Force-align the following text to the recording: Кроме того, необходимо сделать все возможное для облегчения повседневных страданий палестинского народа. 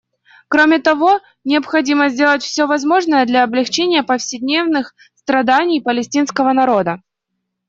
Кроме 0.47 0.79
того, 0.79 1.19
необходимо 1.43 2.09
сделать 2.09 2.41
все 2.41 2.65
возможное 2.65 3.23
для 3.27 3.43
облегчения 3.43 4.01
повседневных 4.01 4.95
страданий 5.13 5.79
палестинского 5.79 6.53
народа. 6.53 7.03